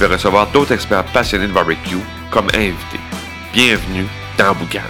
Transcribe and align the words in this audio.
vais 0.00 0.14
recevoir 0.14 0.50
d'autres 0.50 0.72
experts 0.72 1.04
passionnés 1.12 1.46
de 1.46 1.52
barbecue 1.52 2.00
comme 2.30 2.48
invités. 2.54 3.00
Bienvenue 3.52 4.06
dans 4.38 4.54
Boucan. 4.54 4.80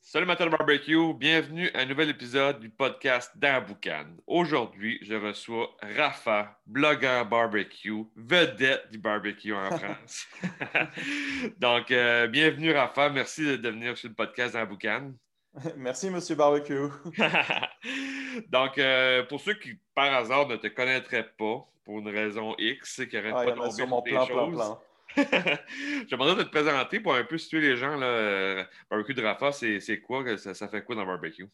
Salut 0.00 0.26
de 0.26 0.48
barbecue, 0.48 1.12
bienvenue 1.12 1.68
à 1.74 1.80
un 1.80 1.84
nouvel 1.84 2.08
épisode 2.08 2.60
du 2.60 2.70
podcast 2.70 3.32
dans 3.36 3.62
Boucan. 3.62 4.06
Aujourd'hui, 4.26 4.98
je 5.02 5.14
reçois 5.14 5.76
Rafa, 5.94 6.58
blogueur 6.66 7.26
barbecue, 7.26 8.04
vedette 8.16 8.90
du 8.90 8.96
barbecue 8.96 9.52
en 9.52 9.70
France. 9.78 10.26
Donc, 11.58 11.90
euh, 11.90 12.26
bienvenue 12.28 12.72
Rafa, 12.72 13.10
merci 13.10 13.58
de 13.58 13.68
venir 13.68 13.98
sur 13.98 14.08
le 14.08 14.14
podcast 14.14 14.54
dans 14.54 14.64
Boucan. 14.64 15.12
Merci, 15.76 16.10
Monsieur 16.10 16.34
Barbecue. 16.34 16.88
Donc, 18.48 18.78
euh, 18.78 19.22
pour 19.24 19.40
ceux 19.40 19.54
qui, 19.54 19.78
par 19.94 20.12
hasard, 20.12 20.48
ne 20.48 20.56
te 20.56 20.66
connaîtraient 20.66 21.28
pas, 21.38 21.66
pour 21.84 21.98
une 21.98 22.08
raison 22.08 22.54
X, 22.58 23.02
qui 23.08 23.16
n'arrêtent 23.16 23.34
Ah, 23.36 23.52
pas 23.52 23.70
sûrement 23.70 24.02
sur 24.02 24.02
des 24.02 24.10
plein, 24.10 24.26
plein, 24.26 24.34
choses. 24.34 24.76
Je 25.16 26.10
demanderais 26.10 26.36
de 26.36 26.42
te 26.42 26.50
présenter 26.50 27.00
pour 27.00 27.14
un 27.14 27.24
peu 27.24 27.38
situer 27.38 27.60
les 27.60 27.76
gens. 27.76 27.96
Là, 27.96 28.06
euh, 28.06 28.64
barbecue 28.90 29.14
de 29.14 29.22
Rafa, 29.22 29.52
c'est 29.52 30.00
quoi? 30.00 30.36
Ça, 30.36 30.52
ça 30.52 30.68
fait 30.68 30.82
quoi 30.84 30.94
dans 30.94 31.02
le 31.02 31.06
barbecue? 31.06 31.48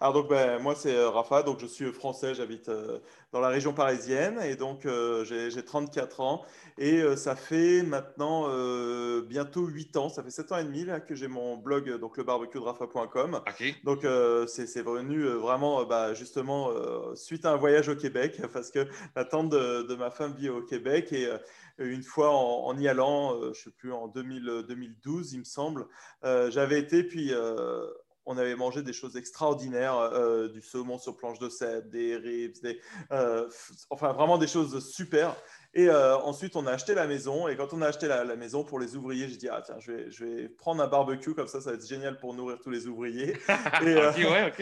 Alors 0.00 0.14
donc 0.14 0.28
ben, 0.28 0.58
moi 0.58 0.74
c'est 0.74 0.94
euh, 0.94 1.10
Rafa, 1.10 1.42
donc 1.42 1.60
je 1.60 1.66
suis 1.66 1.92
français, 1.92 2.34
j'habite 2.34 2.68
euh, 2.68 2.98
dans 3.32 3.40
la 3.40 3.48
région 3.48 3.72
parisienne. 3.72 4.38
Et 4.44 4.56
donc 4.56 4.86
euh, 4.86 5.24
j'ai 5.24 5.50
j'ai 5.50 5.64
34 5.64 6.20
ans. 6.20 6.44
Et 6.78 7.00
euh, 7.02 7.16
ça 7.16 7.36
fait 7.36 7.82
maintenant 7.82 8.46
euh, 8.48 9.22
bientôt 9.22 9.66
8 9.66 9.96
ans, 9.96 10.08
ça 10.08 10.22
fait 10.22 10.30
7 10.30 10.52
ans 10.52 10.58
et 10.58 10.64
demi 10.64 10.84
là, 10.84 11.00
que 11.00 11.14
j'ai 11.14 11.28
mon 11.28 11.56
blog 11.56 11.88
euh, 11.88 11.98
donc 11.98 12.16
le 12.16 12.24
barbecue 12.24 12.58
de 12.58 12.64
Rafa.com. 12.64 13.40
Donc 13.84 14.04
euh, 14.04 14.46
c'est 14.46 14.82
venu 14.82 15.22
euh, 15.24 15.34
vraiment 15.36 15.80
euh, 15.80 15.84
bah, 15.84 16.14
justement 16.14 16.70
euh, 16.70 17.14
suite 17.14 17.44
à 17.46 17.52
un 17.52 17.56
voyage 17.56 17.88
au 17.88 17.96
Québec. 17.96 18.40
Parce 18.52 18.70
que 18.70 18.86
la 19.16 19.24
tante 19.24 19.50
de, 19.50 19.82
de 19.82 19.94
ma 19.94 20.10
femme 20.10 20.34
vit 20.34 20.48
au 20.48 20.62
Québec. 20.62 21.12
Et 21.12 21.26
euh, 21.26 21.38
une 21.78 22.02
fois 22.02 22.30
en, 22.30 22.66
en 22.66 22.78
y 22.78 22.88
allant, 22.88 23.34
euh, 23.40 23.52
je 23.52 23.64
sais 23.64 23.70
plus 23.70 23.92
en 23.92 24.08
2000, 24.08 24.64
2012 24.68 25.32
il 25.32 25.40
me 25.40 25.44
semble, 25.44 25.86
euh, 26.24 26.50
j'avais 26.50 26.78
été 26.78 27.02
puis 27.02 27.32
euh, 27.32 27.86
on 28.26 28.38
avait 28.38 28.56
mangé 28.56 28.82
des 28.82 28.92
choses 28.92 29.16
extraordinaires, 29.16 29.96
euh, 29.96 30.48
du 30.48 30.60
saumon 30.60 30.98
sur 30.98 31.16
planche 31.16 31.38
de 31.38 31.48
cèdre, 31.48 31.88
des 31.90 32.16
ribs, 32.16 32.54
des, 32.62 32.80
euh, 33.12 33.48
enfin 33.90 34.12
vraiment 34.12 34.38
des 34.38 34.46
choses 34.46 34.86
super. 34.90 35.36
Et 35.76 35.88
euh, 35.88 36.16
ensuite, 36.18 36.54
on 36.54 36.66
a 36.66 36.70
acheté 36.70 36.94
la 36.94 37.06
maison. 37.06 37.48
Et 37.48 37.56
quand 37.56 37.72
on 37.72 37.82
a 37.82 37.88
acheté 37.88 38.06
la, 38.06 38.24
la 38.24 38.36
maison 38.36 38.62
pour 38.62 38.78
les 38.78 38.94
ouvriers, 38.94 39.28
j'ai 39.28 39.36
dit 39.36 39.48
ah 39.48 39.60
tiens, 39.64 39.74
je 39.80 39.90
vais, 39.90 40.10
je 40.10 40.24
vais 40.24 40.48
prendre 40.48 40.82
un 40.82 40.86
barbecue 40.86 41.34
comme 41.34 41.48
ça, 41.48 41.60
ça 41.60 41.70
va 41.70 41.76
être 41.76 41.86
génial 41.86 42.16
pour 42.18 42.32
nourrir 42.32 42.58
tous 42.62 42.70
les 42.70 42.86
ouvriers. 42.86 43.36
Et, 43.82 43.88
euh, 43.88 44.12
ouais, 44.12 44.52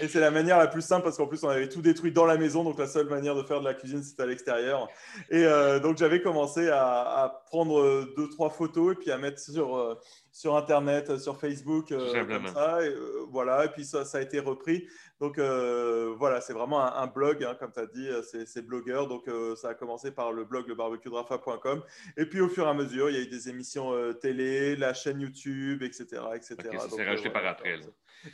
et 0.00 0.08
c'est 0.08 0.20
la 0.20 0.30
manière 0.30 0.58
la 0.58 0.66
plus 0.66 0.82
simple 0.82 1.04
parce 1.04 1.16
qu'en 1.16 1.26
plus 1.26 1.44
on 1.44 1.48
avait 1.48 1.68
tout 1.68 1.82
détruit 1.82 2.10
dans 2.10 2.24
la 2.24 2.38
maison, 2.38 2.64
donc 2.64 2.78
la 2.78 2.86
seule 2.86 3.08
manière 3.08 3.34
de 3.34 3.42
faire 3.42 3.60
de 3.60 3.64
la 3.64 3.74
cuisine 3.74 4.02
c'était 4.02 4.22
à 4.22 4.26
l'extérieur. 4.26 4.88
Et 5.30 5.44
euh, 5.44 5.78
donc 5.78 5.98
j'avais 5.98 6.22
commencé 6.22 6.68
à, 6.68 7.02
à 7.02 7.28
prendre 7.46 7.78
euh, 7.78 8.12
deux 8.16 8.28
trois 8.30 8.50
photos 8.50 8.94
et 8.94 8.96
puis 8.96 9.10
à 9.10 9.18
mettre 9.18 9.40
sur 9.40 9.76
euh, 9.76 9.94
sur 10.32 10.56
internet, 10.56 11.10
euh, 11.10 11.18
sur 11.18 11.38
Facebook, 11.38 11.92
euh, 11.92 12.24
comme 12.24 12.46
ça. 12.48 12.82
Et, 12.82 12.88
euh, 12.88 13.26
voilà, 13.28 13.66
et 13.66 13.68
puis 13.68 13.84
ça, 13.84 14.04
ça 14.06 14.18
a 14.18 14.22
été 14.22 14.40
repris. 14.40 14.88
Donc 15.20 15.38
voilà, 15.38 16.40
c'est 16.40 16.52
vraiment 16.52 16.80
un, 16.80 17.02
un 17.02 17.06
blog, 17.06 17.44
hein, 17.44 17.54
comme 17.60 17.70
tu 17.70 17.78
as 17.78 17.86
dit, 17.86 18.08
c'est 18.44 18.66
blogueur. 18.66 19.06
Donc 19.06 19.30
ça 19.56 19.68
a 19.68 19.74
commencé 19.74 20.10
par 20.10 20.32
le 20.32 20.44
blog 20.44 20.66
lebarbecuedrafa.com. 20.66 21.84
Et 22.16 22.26
puis 22.26 22.40
au 22.40 22.48
fur 22.48 22.66
et 22.66 22.70
à 22.70 22.74
mesure, 22.74 23.08
il 23.08 23.16
y 23.16 23.18
a 23.20 23.22
eu 23.22 23.28
des 23.28 23.48
émissions 23.48 23.92
télé, 24.14 24.74
la 24.74 24.94
chaîne 24.94 25.20
YouTube, 25.20 25.84
etc. 25.84 26.22
etc. 26.34 26.56
Ça 26.76 26.88
s'est 26.88 27.04
rajouté 27.04 27.30
par 27.30 27.46
après. 27.46 27.76
là. 27.76 27.84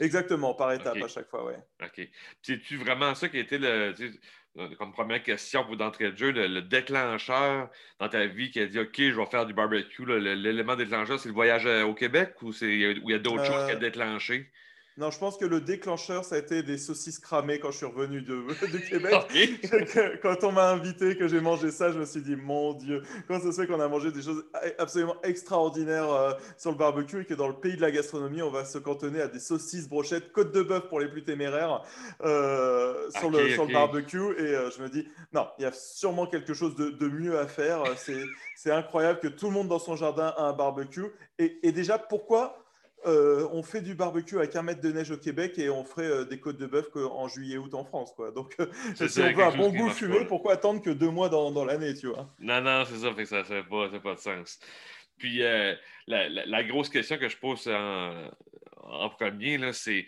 Exactement, 0.00 0.54
par 0.54 0.72
étapes 0.72 0.96
Ok. 0.96 1.04
à 1.04 1.08
chaque 1.08 1.28
fois, 1.28 1.44
ouais. 1.46 1.58
OK. 1.82 2.08
C'est-tu 2.42 2.76
vraiment 2.76 3.14
ça 3.14 3.28
qui 3.28 3.38
a 3.38 3.40
été 3.40 3.58
le, 3.58 3.94
comme 4.78 4.92
première 4.92 5.22
question 5.22 5.64
pour 5.64 5.76
d'entrée 5.76 6.10
de 6.12 6.16
jeu, 6.16 6.32
le, 6.32 6.46
le 6.48 6.62
déclencheur 6.62 7.70
dans 8.00 8.08
ta 8.08 8.26
vie 8.26 8.50
qui 8.50 8.60
a 8.60 8.66
dit 8.66 8.78
OK, 8.80 8.96
je 8.98 9.12
vais 9.18 9.26
faire 9.26 9.46
du 9.46 9.54
barbecue. 9.54 10.04
L'élément 10.06 10.76
déclencheur, 10.76 11.18
c'est 11.20 11.28
le 11.28 11.34
voyage 11.34 11.66
euh, 11.66 11.84
au 11.84 11.94
Québec 11.94 12.34
ou 12.42 12.52
il 12.62 13.02
y 13.10 13.14
a 13.14 13.18
d'autres 13.18 13.44
Euh, 13.44 13.44
choses 13.44 13.64
qui 13.64 13.72
ont 13.72 13.76
déclenché? 13.78 14.50
Non, 14.98 15.12
je 15.12 15.18
pense 15.18 15.36
que 15.36 15.44
le 15.44 15.60
déclencheur, 15.60 16.24
ça 16.24 16.34
a 16.34 16.38
été 16.38 16.64
des 16.64 16.76
saucisses 16.76 17.20
cramées 17.20 17.60
quand 17.60 17.70
je 17.70 17.76
suis 17.76 17.86
revenu 17.86 18.20
de, 18.20 18.34
de 18.72 18.78
Québec. 18.78 19.14
OK. 19.14 19.60
Que- 19.94 20.16
Quand 20.20 20.42
on 20.42 20.50
m'a 20.50 20.70
invité, 20.70 21.16
que 21.16 21.28
j'ai 21.28 21.40
mangé 21.40 21.70
ça, 21.70 21.92
je 21.92 21.98
me 22.00 22.04
suis 22.04 22.20
dit, 22.20 22.34
mon 22.34 22.72
Dieu, 22.74 23.02
comment 23.28 23.38
ça 23.40 23.52
se 23.52 23.60
fait 23.60 23.68
qu'on 23.68 23.78
a 23.80 23.86
mangé 23.86 24.10
des 24.10 24.22
choses 24.22 24.44
absolument 24.76 25.14
extraordinaires 25.22 26.10
euh, 26.10 26.32
sur 26.56 26.72
le 26.72 26.76
barbecue 26.76 27.20
et 27.20 27.24
que 27.24 27.34
dans 27.34 27.46
le 27.46 27.54
pays 27.54 27.76
de 27.76 27.80
la 27.80 27.92
gastronomie, 27.92 28.42
on 28.42 28.50
va 28.50 28.64
se 28.64 28.78
cantonner 28.78 29.20
à 29.20 29.28
des 29.28 29.38
saucisses, 29.38 29.88
brochettes, 29.88 30.32
côte 30.32 30.52
de 30.52 30.62
bœuf 30.62 30.88
pour 30.88 30.98
les 30.98 31.08
plus 31.08 31.22
téméraires 31.22 31.82
euh, 32.24 33.08
sur, 33.10 33.30
le, 33.30 33.50
sur 33.50 33.62
ok. 33.62 33.68
le 33.68 33.74
barbecue. 33.74 34.32
Et 34.38 34.54
euh, 34.54 34.70
je 34.76 34.82
me 34.82 34.88
dis, 34.88 35.06
non, 35.32 35.46
il 35.58 35.62
y 35.62 35.66
a 35.66 35.72
sûrement 35.72 36.26
quelque 36.26 36.54
chose 36.54 36.74
de, 36.74 36.90
de 36.90 37.08
mieux 37.08 37.38
à 37.38 37.46
faire. 37.46 37.84
C'est 37.96 38.22
c'est 38.56 38.72
incroyable 38.72 39.20
que 39.20 39.28
tout 39.28 39.46
le 39.46 39.52
monde 39.52 39.68
dans 39.68 39.78
son 39.78 39.94
jardin 39.94 40.34
a 40.36 40.42
un 40.42 40.52
barbecue. 40.52 41.06
Et, 41.38 41.60
et 41.62 41.70
déjà, 41.70 41.98
pourquoi 41.98 42.64
euh, 43.06 43.48
on 43.52 43.62
fait 43.62 43.80
du 43.80 43.94
barbecue 43.94 44.36
avec 44.38 44.56
un 44.56 44.62
mètre 44.62 44.80
de 44.80 44.90
neige 44.90 45.10
au 45.10 45.16
Québec 45.16 45.58
et 45.58 45.70
on 45.70 45.84
ferait 45.84 46.06
euh, 46.10 46.24
des 46.24 46.40
côtes 46.40 46.58
de 46.58 46.66
bœuf 46.66 46.90
qu'en 46.90 47.28
juillet-août 47.28 47.72
en 47.74 47.84
France. 47.84 48.12
Quoi. 48.14 48.30
Donc, 48.32 48.54
euh, 48.60 48.66
si 49.08 49.20
on 49.20 49.32
veut 49.32 49.44
un 49.44 49.50
bon 49.56 49.70
goût 49.70 49.88
fumé, 49.90 50.24
pourquoi 50.24 50.54
attendre 50.54 50.82
que 50.82 50.90
deux 50.90 51.10
mois 51.10 51.28
dans, 51.28 51.50
dans 51.50 51.64
l'année, 51.64 51.94
tu 51.94 52.08
vois? 52.08 52.28
Non, 52.40 52.60
non, 52.60 52.84
c'est 52.84 52.96
ça, 52.98 53.12
fait 53.12 53.22
que 53.22 53.28
ça 53.28 53.44
fait 53.44 53.62
pas, 53.62 53.86
ça 53.86 53.92
fait 53.92 54.00
pas 54.00 54.14
de 54.14 54.20
sens. 54.20 54.58
Puis 55.18 55.38
la, 55.38 55.74
la- 56.06 56.28
la 56.46 56.64
grosse 56.64 56.88
question 56.88 57.18
que 57.18 57.28
je 57.28 57.36
pose 57.36 57.68
en, 57.68 58.30
en 58.76 59.10
premier, 59.10 59.58
c'est 59.72 60.06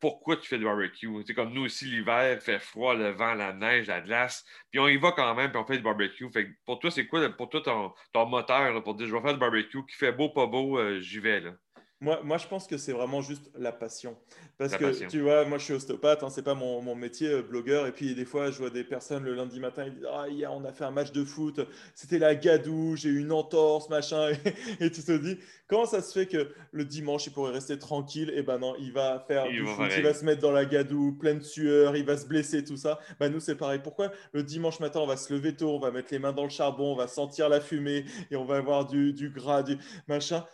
pourquoi 0.00 0.36
tu 0.36 0.48
fais 0.48 0.58
du 0.58 0.64
barbecue? 0.64 1.08
Tu 1.20 1.24
sais, 1.26 1.34
comme 1.34 1.52
nous 1.52 1.64
aussi, 1.64 1.86
l'hiver, 1.86 2.34
il 2.34 2.40
fait 2.40 2.58
froid, 2.58 2.94
le 2.94 3.10
vent, 3.10 3.34
la 3.34 3.52
neige, 3.52 3.86
la 3.88 4.00
glace, 4.00 4.44
puis 4.70 4.78
on 4.80 4.88
y 4.88 4.96
va 4.96 5.12
quand 5.12 5.34
même, 5.34 5.50
puis 5.50 5.58
on 5.60 5.66
fait 5.66 5.78
du 5.78 5.82
barbecue. 5.82 6.30
Fait 6.30 6.46
que 6.46 6.50
pour 6.64 6.78
toi, 6.78 6.90
c'est 6.90 7.06
quoi 7.06 7.28
pour 7.30 7.48
toi 7.48 7.60
ton, 7.62 7.92
ton 8.12 8.26
moteur 8.26 8.72
là, 8.72 8.80
pour 8.80 8.94
dire 8.94 9.06
je 9.06 9.14
vais 9.14 9.22
faire 9.22 9.32
du 9.34 9.40
barbecue, 9.40 9.84
qui 9.86 9.96
fait 9.96 10.12
beau, 10.12 10.30
pas 10.30 10.46
beau, 10.46 10.78
j'y 11.00 11.18
vais 11.20 11.40
là? 11.40 11.52
Moi, 12.00 12.20
moi, 12.22 12.36
je 12.36 12.46
pense 12.46 12.66
que 12.66 12.76
c'est 12.76 12.92
vraiment 12.92 13.22
juste 13.22 13.50
la 13.58 13.72
passion. 13.72 14.18
Parce 14.58 14.72
La 14.72 14.78
que, 14.78 14.84
passion. 14.84 15.08
tu 15.08 15.20
vois, 15.22 15.46
moi, 15.46 15.56
je 15.56 15.64
suis 15.64 15.72
ostéopathe, 15.72 16.22
hein, 16.22 16.28
c'est 16.28 16.42
pas 16.42 16.54
mon, 16.54 16.82
mon 16.82 16.94
métier, 16.94 17.28
euh, 17.28 17.42
blogueur. 17.42 17.86
Et 17.86 17.92
puis, 17.92 18.14
des 18.14 18.26
fois, 18.26 18.50
je 18.50 18.58
vois 18.58 18.68
des 18.68 18.84
personnes 18.84 19.24
le 19.24 19.34
lundi 19.34 19.60
matin, 19.60 19.84
ils 19.86 19.94
disent 19.94 20.06
Ah, 20.12 20.28
hier, 20.28 20.52
on 20.52 20.62
a 20.66 20.72
fait 20.72 20.84
un 20.84 20.90
match 20.90 21.12
de 21.12 21.24
foot, 21.24 21.60
c'était 21.94 22.18
la 22.18 22.34
gadoue, 22.34 22.96
j'ai 22.96 23.08
eu 23.08 23.20
une 23.20 23.32
entorse, 23.32 23.88
machin. 23.88 24.28
Et, 24.80 24.84
et 24.86 24.90
tu 24.90 25.02
te 25.02 25.12
dis 25.16 25.38
Comment 25.68 25.86
ça 25.86 26.02
se 26.02 26.12
fait 26.12 26.26
que 26.26 26.52
le 26.70 26.84
dimanche, 26.84 27.26
il 27.26 27.32
pourrait 27.32 27.52
rester 27.52 27.78
tranquille? 27.78 28.30
Et 28.36 28.42
ben 28.42 28.58
non, 28.58 28.74
il 28.78 28.92
va 28.92 29.24
faire 29.26 29.46
du 29.48 29.66
foot, 29.66 29.86
il 29.96 30.02
va 30.02 30.12
se 30.14 30.24
mettre 30.24 30.42
dans 30.42 30.52
la 30.52 30.66
gadoue, 30.66 31.12
pleine 31.18 31.38
de 31.38 31.44
sueur, 31.44 31.96
il 31.96 32.04
va 32.04 32.16
se 32.18 32.26
blesser, 32.26 32.62
tout 32.62 32.76
ça. 32.76 32.98
Ben, 33.18 33.32
nous, 33.32 33.40
c'est 33.40 33.56
pareil. 33.56 33.80
Pourquoi 33.82 34.12
le 34.32 34.42
dimanche 34.42 34.80
matin, 34.80 35.00
on 35.00 35.06
va 35.06 35.16
se 35.16 35.32
lever 35.32 35.56
tôt, 35.56 35.70
on 35.70 35.80
va 35.80 35.90
mettre 35.90 36.08
les 36.12 36.18
mains 36.18 36.32
dans 36.32 36.44
le 36.44 36.50
charbon, 36.50 36.92
on 36.92 36.96
va 36.96 37.08
sentir 37.08 37.48
la 37.48 37.60
fumée 37.60 38.04
et 38.30 38.36
on 38.36 38.44
va 38.44 38.56
avoir 38.56 38.86
du, 38.86 39.14
du 39.14 39.30
gras, 39.30 39.62
du 39.62 39.78
machin? 40.08 40.44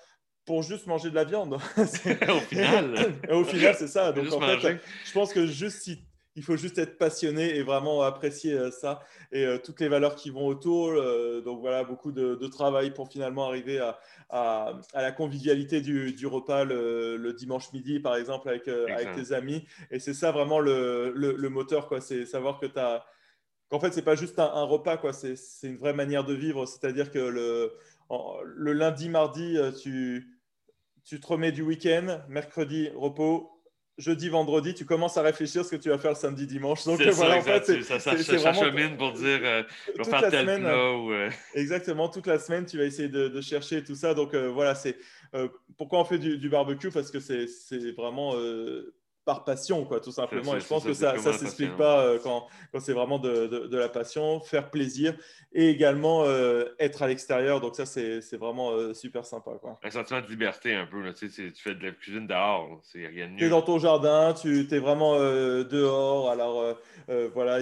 Pour 0.44 0.62
juste 0.62 0.86
manger 0.86 1.10
de 1.10 1.14
la 1.14 1.24
viande. 1.24 1.54
Au 1.76 2.40
final. 2.40 3.14
Au 3.30 3.44
final, 3.44 3.74
c'est 3.76 3.86
ça. 3.88 4.12
Donc, 4.12 4.24
en 4.36 4.40
fait, 4.40 4.60
je 5.06 5.12
pense 5.12 5.32
que 5.32 5.46
juste 5.46 5.82
si, 5.82 5.98
il 6.34 6.42
faut 6.42 6.56
juste 6.56 6.78
être 6.78 6.96
passionné 6.96 7.56
et 7.56 7.62
vraiment 7.62 8.00
apprécier 8.02 8.54
euh, 8.54 8.70
ça 8.70 9.00
et 9.32 9.44
euh, 9.44 9.58
toutes 9.58 9.80
les 9.80 9.88
valeurs 9.88 10.14
qui 10.16 10.30
vont 10.30 10.46
autour. 10.46 10.88
euh, 10.90 11.42
donc 11.42 11.60
voilà, 11.60 11.84
beaucoup 11.84 12.10
de, 12.10 12.36
de 12.36 12.46
travail 12.46 12.90
pour 12.92 13.08
finalement 13.12 13.46
arriver 13.46 13.78
à, 13.80 13.98
à- 14.30 14.80
à 14.94 15.02
la 15.02 15.12
convivialité 15.12 15.80
du, 15.82 16.12
du 16.14 16.26
repas 16.26 16.64
le, 16.64 17.16
le 17.18 17.32
dimanche 17.34 17.70
midi, 17.74 18.00
par 18.00 18.16
exemple, 18.16 18.48
avec, 18.48 18.66
euh, 18.66 18.86
avec 18.94 19.08
tes 19.14 19.32
amis. 19.34 19.66
Et 19.90 19.98
c'est 19.98 20.14
ça 20.14 20.32
vraiment 20.32 20.58
le, 20.58 21.12
le- 21.14 21.34
le 21.36 21.48
moteur, 21.50 21.86
quoi. 21.86 22.00
C'est 22.00 22.24
savoir 22.24 22.58
que 22.58 22.66
tu 22.66 22.78
as 22.78 23.04
qu'en 23.68 23.78
fait, 23.80 23.92
c'est 23.92 24.02
pas 24.02 24.16
juste 24.16 24.38
un, 24.38 24.44
un 24.52 24.64
repas, 24.64 24.96
quoi. 24.96 25.12
C'est 25.12 25.34
une 25.64 25.76
vraie 25.78 25.94
manière 25.94 26.24
de 26.24 26.34
vivre. 26.34 26.64
C'est-à-dire 26.66 27.10
que 27.10 27.18
le, 27.18 27.72
en- 28.12 28.36
le 28.44 28.72
lundi, 28.72 29.08
mardi, 29.08 29.56
euh, 29.56 29.72
tu, 29.72 30.38
tu 31.04 31.18
te 31.20 31.26
remets 31.26 31.52
du 31.52 31.62
week-end, 31.62 32.20
mercredi, 32.28 32.90
repos. 32.94 33.48
Jeudi, 33.98 34.30
vendredi, 34.30 34.72
tu 34.72 34.86
commences 34.86 35.18
à 35.18 35.22
réfléchir 35.22 35.64
ce 35.66 35.70
que 35.70 35.76
tu 35.76 35.90
vas 35.90 35.98
faire 35.98 36.12
le 36.12 36.16
samedi, 36.16 36.46
dimanche. 36.46 36.84
Donc 36.84 36.98
euh, 37.02 37.10
voilà, 37.10 37.34
ça, 37.34 37.40
en 37.40 37.42
fait, 37.42 37.64
c'est 37.66 37.82
ça, 37.82 37.98
chemine 38.54 38.96
pour 38.96 39.12
dire 39.12 39.40
euh, 39.42 39.62
je 39.86 39.90
vais 39.92 39.96
toute 39.98 40.06
faire 40.06 40.22
la 40.22 40.30
tel 40.30 40.40
semaine, 40.40 40.64
ou, 40.64 41.12
euh, 41.12 41.30
Exactement, 41.54 42.08
toute 42.08 42.26
la 42.26 42.38
semaine, 42.38 42.64
tu 42.64 42.78
vas 42.78 42.84
essayer 42.84 43.08
de, 43.08 43.28
de 43.28 43.40
chercher 43.42 43.84
tout 43.84 43.94
ça. 43.94 44.14
Donc 44.14 44.32
euh, 44.32 44.48
voilà, 44.48 44.74
c'est 44.74 44.96
pourquoi 45.76 46.00
on 46.00 46.04
fait 46.04 46.18
du, 46.18 46.38
du 46.38 46.48
barbecue? 46.48 46.90
Parce 46.90 47.10
que 47.10 47.20
c'est 47.20 47.46
c'est 47.46 47.92
vraiment 47.92 48.32
par 49.24 49.44
passion, 49.44 49.84
quoi, 49.84 50.00
tout 50.00 50.10
simplement. 50.10 50.56
Et 50.56 50.60
je 50.60 50.66
pense 50.66 50.84
que 50.84 50.94
ça 50.94 51.14
ne 51.14 51.32
s'explique 51.32 51.76
pas 51.76 52.00
euh, 52.00 52.18
quand, 52.22 52.46
quand 52.72 52.80
c'est 52.80 52.92
vraiment 52.92 53.18
de, 53.18 53.46
de, 53.46 53.78
la 53.78 53.88
passion, 53.88 54.40
faire 54.40 54.70
plaisir 54.70 55.14
et 55.52 55.68
également 55.68 56.24
euh, 56.24 56.64
être 56.78 57.02
à 57.02 57.08
l'extérieur. 57.08 57.60
Donc 57.60 57.76
ça, 57.76 57.86
c'est 57.86 58.36
vraiment 58.36 58.72
euh, 58.72 58.94
super 58.94 59.24
sympa. 59.24 59.52
Quoi. 59.60 59.78
Un 59.82 59.90
sentiment 59.90 60.20
de 60.20 60.26
liberté 60.26 60.74
un 60.74 60.86
peu. 60.86 61.00
Là. 61.02 61.12
Tu, 61.12 61.28
sais, 61.28 61.52
tu 61.52 61.62
fais 61.62 61.74
de 61.74 61.84
la 61.84 61.92
cuisine 61.92 62.26
dehors. 62.26 62.80
C'est 62.82 63.06
rien 63.06 63.28
de 63.28 63.36
Tu 63.36 63.44
es 63.44 63.48
dans 63.48 63.62
ton 63.62 63.78
jardin, 63.78 64.34
tu 64.34 64.66
es 64.70 64.78
vraiment 64.78 65.16
dehors. 65.16 66.30
Alors 66.30 66.76
voilà, 67.34 67.60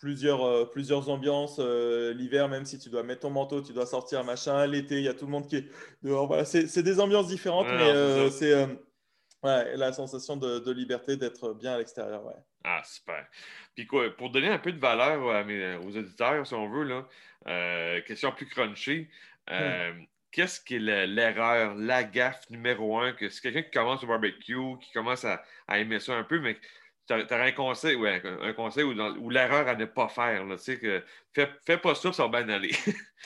plusieurs, 0.00 0.70
plusieurs 0.70 1.10
ambiances. 1.10 1.58
L'hiver, 1.58 2.48
même 2.48 2.64
si 2.64 2.78
tu 2.78 2.88
dois 2.88 3.02
mettre 3.02 3.20
ton 3.20 3.30
manteau, 3.30 3.60
tu 3.60 3.74
dois 3.74 3.86
sortir, 3.86 4.24
machin. 4.24 4.66
L'été, 4.66 4.96
il 4.96 5.04
y 5.04 5.08
a 5.08 5.14
tout 5.14 5.26
le 5.26 5.32
monde 5.32 5.46
qui 5.46 5.56
est 5.56 5.66
dehors. 6.02 6.26
Voilà, 6.26 6.46
c'est 6.46 6.82
des 6.82 7.00
ambiances 7.00 7.28
différentes, 7.28 7.66
mais 7.68 8.30
c'est 8.30 8.66
Ouais, 9.42 9.76
la 9.76 9.92
sensation 9.92 10.36
de, 10.36 10.70
liberté 10.70 11.16
d'être 11.16 11.54
bien 11.54 11.72
à 11.74 11.78
l'extérieur, 11.78 12.24
ouais. 12.26 12.34
Ah, 12.64 12.82
super. 12.84 13.26
Puis 13.74 13.86
quoi, 13.86 14.10
pour 14.14 14.30
donner 14.30 14.48
un 14.48 14.58
peu 14.58 14.72
de 14.72 14.78
valeur 14.78 15.22
aux 15.82 15.96
auditeurs, 15.96 16.46
si 16.46 16.54
on 16.54 16.68
veut, 16.68 16.84
là, 16.84 17.08
euh, 17.46 18.02
question 18.02 18.32
plus 18.32 18.46
crunchée, 18.46 19.08
euh, 19.48 19.92
hmm. 19.92 20.06
qu'est-ce 20.30 20.60
qui 20.60 20.76
est 20.76 21.06
l'erreur, 21.06 21.74
la 21.74 22.04
gaffe 22.04 22.50
numéro 22.50 22.98
un, 22.98 23.12
que 23.12 23.30
c'est 23.30 23.40
quelqu'un 23.40 23.62
qui 23.62 23.70
commence 23.70 24.04
au 24.04 24.06
barbecue, 24.06 24.78
qui 24.82 24.92
commence 24.92 25.24
à, 25.24 25.42
à 25.66 25.78
aimer 25.78 26.00
ça 26.00 26.14
un 26.14 26.24
peu, 26.24 26.38
mais 26.38 26.58
tu 27.18 27.34
as, 27.34 27.42
un 27.42 27.52
conseil, 27.52 27.96
ouais, 27.96 28.22
un 28.42 28.52
conseil 28.52 28.84
ou, 28.84 29.30
l'erreur 29.30 29.68
à 29.68 29.74
ne 29.74 29.84
pas 29.84 30.08
faire. 30.08 30.44
Là, 30.44 30.56
que 30.56 31.02
fais, 31.32 31.48
fais, 31.64 31.78
pas 31.78 31.94
ça, 31.94 32.12
ça 32.12 32.26
va 32.26 32.42
bien 32.42 32.54
aller. 32.54 32.72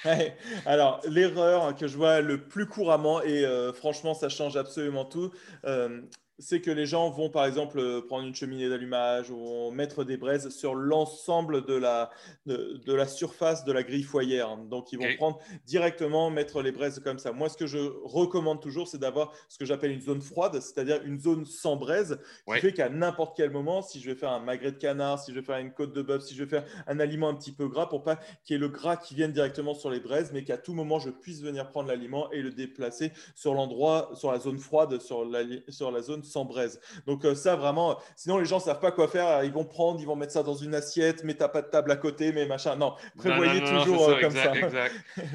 Alors, 0.67 1.01
l'erreur 1.07 1.75
que 1.75 1.87
je 1.87 1.97
vois 1.97 2.21
le 2.21 2.47
plus 2.47 2.67
couramment, 2.67 3.23
et 3.23 3.45
euh, 3.45 3.73
franchement, 3.73 4.15
ça 4.15 4.29
change 4.29 4.57
absolument 4.57 5.05
tout, 5.05 5.33
euh, 5.65 6.01
c'est 6.39 6.61
que 6.61 6.71
les 6.71 6.87
gens 6.87 7.11
vont 7.11 7.31
par 7.31 7.47
exemple 7.47 7.79
euh, 7.79 8.01
prendre 8.01 8.27
une 8.27 8.35
cheminée 8.35 8.69
d'allumage 8.69 9.31
ou 9.31 9.71
mettre 9.71 10.05
des 10.05 10.17
braises 10.17 10.49
sur 10.49 10.75
l'ensemble 10.75 11.65
de 11.65 11.75
la, 11.75 12.11
de, 12.47 12.93
la 12.93 13.07
surface 13.07 13.65
de 13.65 13.73
la 13.73 13.83
grille 13.83 14.03
foyère. 14.03 14.57
Donc, 14.57 14.93
ils 14.93 14.99
vont 14.99 15.15
prendre 15.17 15.39
directement, 15.65 16.31
mettre 16.31 16.63
les 16.63 16.73
braises 16.73 17.01
comme 17.01 17.19
ça. 17.19 17.33
Moi, 17.33 17.49
ce 17.49 17.57
que 17.57 17.67
je 17.67 17.79
recommande 18.05 18.61
toujours, 18.61 18.89
c'est 18.89 18.99
d'avoir 18.99 19.33
ce 19.49 19.59
que 19.59 19.65
j'appelle 19.65 19.93
une 19.93 20.01
zone 20.01 20.21
froide, 20.21 20.61
c'est-à-dire 20.61 21.01
une 21.05 21.21
zone 21.21 21.45
sans 21.45 21.77
braise, 21.77 22.19
qui 22.47 22.61
fait 22.61 22.73
qu'à 22.73 22.89
n'importe 22.89 23.37
quel 23.37 23.51
moment, 23.51 23.83
si 23.83 24.01
je 24.01 24.11
vais 24.11 24.17
faire 24.17 24.33
un 24.33 24.41
magret 24.41 24.73
de 24.73 24.79
canard, 24.79 25.21
si 25.21 25.33
je 25.33 25.39
vais 25.39 25.45
faire 25.45 25.59
une 25.59 25.73
côte 25.73 25.93
de 25.93 26.03
bœuf, 26.03 26.23
si 26.23 26.35
je 26.35 26.43
vais 26.43 26.51
faire 26.51 26.65
un 26.87 26.99
aliment 26.99 27.29
un 27.29 27.35
petit 27.35 27.53
peu 27.53 27.69
gras, 27.69 27.87
pour 27.87 28.03
pas 28.03 28.17
qu'il 28.45 28.55
y 28.55 28.57
ait 28.57 28.61
le 28.61 28.69
gras 28.69 28.97
qui 28.97 29.15
vienne 29.15 29.33
directement 29.33 29.75
sur 29.75 29.91
les 29.91 30.01
braises, 30.01 30.31
mais 30.33 30.43
qu'à 30.43 30.59
tout 30.59 30.75
moment, 30.75 30.99
je 30.99 31.11
puisse 31.11 31.43
venir 31.43 31.71
prendre 31.71 31.89
l'aliment 31.89 32.31
et 32.33 32.43
le 32.43 32.51
déplacer 32.51 33.13
sur 33.35 33.55
l'endroit, 33.55 34.11
sur 34.15 34.33
la 34.33 34.41
zone 34.41 34.59
froide, 34.59 35.01
sur 35.01 35.25
la, 35.25 35.43
sur 35.69 35.91
la 35.91 36.03
zone 36.03 36.24
sans 36.25 36.45
braise. 36.45 36.81
Donc 37.07 37.25
euh, 37.25 37.35
ça 37.35 37.57
vraiment, 37.57 37.99
sinon 38.17 38.39
les 38.39 38.45
gens 38.45 38.61
savent 38.61 38.81
pas 38.81 38.93
quoi 38.93 39.09
faire, 39.09 39.45
ils 39.45 39.53
vont 39.53 39.65
prendre, 39.65 40.01
ils 40.01 40.07
vont 40.07 40.17
mettre 40.17 40.33
ça 40.33 40.43
dans 40.43 40.55
une 40.55 40.75
assiette, 40.75 41.25
mais 41.25 41.35
t'as 41.35 41.49
pas 41.49 41.63
de 41.63 41.69
table 41.69 41.91
à 41.91 41.97
côté, 41.97 42.33
mais 42.33 42.47
machin. 42.47 42.77
Non, 42.77 42.95
prévoyez 43.17 43.61
toujours 43.61 44.09
euh, 44.09 44.21
comme 44.21 44.33
ça. 44.33 44.53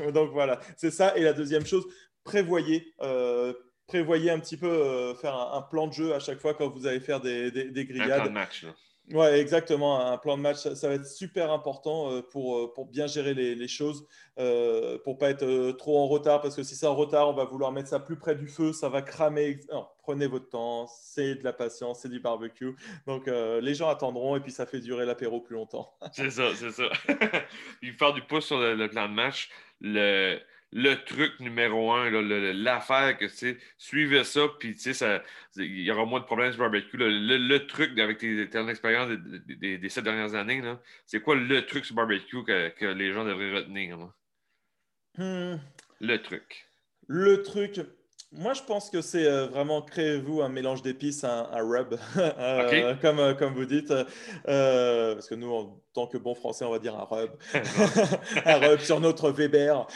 Donc 0.11 0.31
voilà, 0.31 0.59
c'est 0.77 0.91
ça. 0.91 1.15
Et 1.17 1.21
la 1.21 1.33
deuxième 1.33 1.65
chose, 1.65 1.85
prévoyez. 2.23 2.93
Euh, 3.01 3.53
prévoyez 3.87 4.29
un 4.29 4.39
petit 4.39 4.57
peu 4.57 5.15
faire 5.19 5.33
un, 5.35 5.63
plan 5.63 5.87
de 5.87 5.93
jeu 5.93 6.13
à 6.13 6.19
chaque 6.19 6.39
fois 6.39 6.53
quand 6.53 6.69
vous 6.69 6.85
allez 6.85 6.99
faire 6.99 7.19
des, 7.21 7.49
des, 7.49 7.85
grillades. 7.85 8.27
Un 8.27 8.29
match. 8.29 8.63
Ouais, 9.11 9.39
exactement. 9.39 9.99
Un 10.05 10.17
plan 10.17 10.37
de 10.37 10.43
match, 10.43 10.57
ça, 10.57 10.87
va 10.87 10.93
être 10.93 11.05
super 11.05 11.51
important 11.51 12.11
euh, 12.11 12.21
pour, 12.21 12.57
euh, 12.57 12.73
pour 12.73 12.85
bien 12.85 13.07
gérer 13.07 13.33
les, 13.33 13.67
choses, 13.67 14.05
euh, 14.37 14.99
pour 15.03 15.17
pas 15.17 15.31
être 15.31 15.43
euh, 15.43 15.73
trop 15.73 15.99
en 15.99 16.07
retard, 16.07 16.41
parce 16.41 16.55
que 16.55 16.61
si 16.61 16.75
c'est 16.75 16.85
en 16.85 16.95
retard, 16.95 17.27
on 17.27 17.33
va 17.33 17.45
vouloir 17.45 17.71
mettre 17.71 17.89
ça 17.89 17.99
plus 17.99 18.17
près 18.17 18.35
du 18.35 18.47
feu, 18.47 18.71
ça 18.71 18.87
va 18.87 19.01
cramer. 19.01 19.59
prenez 20.03 20.27
votre 20.27 20.49
temps, 20.49 20.85
c'est 20.87 21.35
de 21.35 21.43
la 21.43 21.53
patience, 21.53 22.01
c'est 22.01 22.09
du 22.09 22.19
barbecue. 22.19 22.75
Donc 23.07 23.27
les 23.27 23.73
gens 23.73 23.89
attendront 23.89 24.35
et 24.35 24.39
puis 24.39 24.51
ça 24.51 24.65
fait 24.65 24.79
durer 24.79 25.05
l'apéro 25.05 25.41
plus 25.41 25.55
longtemps. 25.55 25.91
c'est 26.11 26.29
ça, 26.29 26.49
c'est 26.55 26.71
ça. 26.71 26.89
Il 27.81 27.93
faire 27.93 28.13
du 28.13 28.21
pouce 28.21 28.45
sur 28.45 28.59
le 28.59 28.87
plan 28.89 29.09
de 29.09 29.13
match. 29.13 29.49
Le 29.81 30.39
le 30.71 30.95
truc 31.03 31.39
numéro 31.39 31.91
un, 31.91 32.09
l'affaire 32.53 33.17
que 33.17 33.27
c'est, 33.27 33.57
suivez 33.77 34.23
ça, 34.23 34.41
puis 34.59 34.75
il 35.55 35.81
y 35.81 35.91
aura 35.91 36.05
moins 36.05 36.19
de 36.19 36.25
problèmes 36.25 36.53
sur 36.53 36.63
le 36.63 36.69
barbecue. 36.69 36.97
Le, 36.97 37.57
truc 37.65 37.97
avec 37.97 38.19
tes, 38.19 38.49
ton 38.49 38.67
expérience 38.67 39.09
des, 39.47 39.89
sept 39.89 40.03
dernières 40.03 40.35
années, 40.35 40.61
c'est 41.05 41.21
quoi 41.21 41.35
le 41.35 41.65
truc 41.65 41.85
sur 41.85 41.95
le 41.95 41.97
barbecue 41.97 42.43
que, 42.43 42.85
les 42.85 43.13
gens 43.13 43.25
devraient 43.25 43.55
retenir? 43.55 43.97
Hmm. 45.17 45.57
Le 45.99 46.17
truc. 46.17 46.67
Le 47.07 47.41
truc, 47.41 47.81
moi, 48.31 48.53
je 48.53 48.61
pense 48.61 48.91
que 48.91 49.01
c'est 49.01 49.25
euh, 49.25 49.47
vraiment 49.47 49.81
créez-vous 49.81 50.41
un 50.41 50.49
mélange 50.49 50.83
d'épices, 50.83 51.23
un, 51.23 51.47
rub, 51.53 51.95
euh, 52.17 52.93
comme, 53.01 53.19
euh, 53.19 53.33
comme 53.33 53.55
vous 53.55 53.65
dites. 53.65 53.89
parce 54.45 55.27
que 55.27 55.33
nous, 55.33 55.51
en 55.51 55.81
tant 55.93 56.05
que 56.05 56.17
bon 56.17 56.35
français, 56.35 56.63
on 56.63 56.69
va 56.69 56.77
dire 56.77 56.95
un 56.95 57.05
rub. 57.05 57.31
un 58.45 58.55
rub 58.57 58.79
sur 58.81 58.99
notre 58.99 59.31
Weber. 59.31 59.87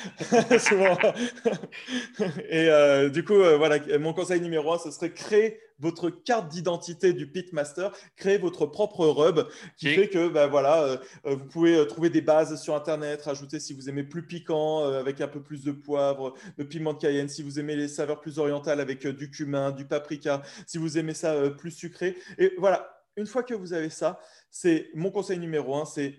Et 2.49 3.09
du 3.11 3.23
coup, 3.23 3.37
voilà, 3.57 3.77
mon 3.99 4.13
conseil 4.13 4.41
numéro 4.41 4.73
un, 4.73 4.79
ce 4.79 4.89
serait 4.89 5.11
créer 5.11 5.59
votre 5.83 6.09
carte 6.09 6.47
d'identité 6.47 7.13
du 7.13 7.27
Pitmaster, 7.27 7.91
créer 8.15 8.37
votre 8.37 8.65
propre 8.65 9.05
rub 9.05 9.47
qui 9.77 9.89
fait 9.89 10.07
que 10.07 10.29
bah, 10.29 10.47
voilà, 10.47 10.83
euh, 10.83 10.97
euh, 11.25 11.35
vous 11.35 11.45
pouvez 11.45 11.75
euh, 11.75 11.85
trouver 11.85 12.09
des 12.09 12.21
bases 12.21 12.59
sur 12.61 12.73
Internet, 12.73 13.21
rajouter 13.21 13.59
si 13.59 13.73
vous 13.73 13.89
aimez 13.89 14.03
plus 14.03 14.25
piquant 14.25 14.85
avec 14.85 15.19
un 15.19 15.27
peu 15.27 15.43
plus 15.43 15.63
de 15.63 15.71
poivre, 15.73 16.33
de 16.57 16.63
piment 16.63 16.93
de 16.93 16.99
cayenne, 16.99 17.27
si 17.27 17.43
vous 17.43 17.59
aimez 17.59 17.75
les 17.75 17.89
saveurs 17.89 18.21
plus 18.21 18.39
orientales 18.39 18.79
avec 18.79 19.05
du 19.05 19.29
cumin, 19.29 19.71
du 19.71 19.85
paprika, 19.85 20.41
si 20.65 20.77
vous 20.77 20.97
aimez 20.97 21.13
ça 21.13 21.49
plus 21.49 21.71
sucré. 21.71 22.15
Et 22.37 22.53
voilà, 22.57 23.03
une 23.17 23.27
fois 23.27 23.43
que 23.43 23.53
vous 23.53 23.73
avez 23.73 23.89
ça, 23.89 24.19
c'est 24.49 24.89
mon 24.95 25.11
conseil 25.11 25.39
numéro 25.39 25.75
un, 25.75 25.85
c'est 25.85 26.15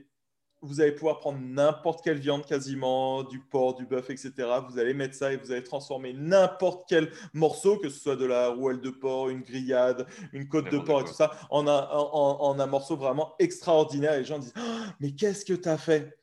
vous 0.64 0.80
allez 0.80 0.92
pouvoir 0.92 1.18
prendre 1.18 1.38
n'importe 1.40 2.02
quelle 2.02 2.18
viande 2.18 2.44
quasiment, 2.44 3.22
du 3.22 3.38
porc, 3.38 3.74
du 3.74 3.86
bœuf, 3.86 4.10
etc. 4.10 4.32
Vous 4.68 4.78
allez 4.78 4.94
mettre 4.94 5.14
ça 5.14 5.32
et 5.32 5.36
vous 5.36 5.52
allez 5.52 5.62
transformer 5.62 6.12
n'importe 6.12 6.86
quel 6.88 7.10
morceau, 7.32 7.78
que 7.78 7.88
ce 7.88 8.00
soit 8.00 8.16
de 8.16 8.24
la 8.24 8.48
rouelle 8.48 8.80
de 8.80 8.90
porc, 8.90 9.28
une 9.28 9.42
grillade, 9.42 10.06
une 10.32 10.48
côte 10.48 10.70
de 10.70 10.78
porc 10.78 11.02
et 11.02 11.04
tout 11.04 11.12
ça, 11.12 11.32
en 11.50 11.66
un, 11.66 11.88
en 11.90 12.58
un, 12.58 12.66
morceau 12.66 12.96
vraiment 12.96 13.34
extraordinaire. 13.38 14.14
Et 14.14 14.18
les 14.18 14.24
gens 14.24 14.38
disent 14.38 14.54
oh, 14.56 14.82
Mais 15.00 15.12
qu'est-ce 15.12 15.44
que 15.44 15.52
tu 15.52 15.68
as 15.68 15.78
fait? 15.78 16.18